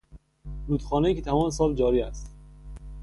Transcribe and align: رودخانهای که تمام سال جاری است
رودخانهای 0.67 1.15
که 1.15 1.21
تمام 1.21 1.49
سال 1.49 1.75
جاری 1.75 2.01
است 2.01 2.35